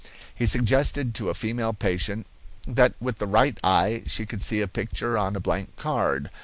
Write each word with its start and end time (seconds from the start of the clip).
He 0.33 0.47
suggested 0.47 1.13
to 1.13 1.29
a 1.29 1.35
female 1.35 1.73
patient 1.73 2.25
that 2.65 2.95
with 2.99 3.19
the 3.19 3.27
right 3.27 3.59
eye 3.63 4.01
she 4.07 4.25
could 4.25 4.41
see 4.41 4.59
a 4.59 4.67
picture 4.67 5.15
on 5.15 5.35
a 5.35 5.39
blank 5.39 5.75
card. 5.75 6.31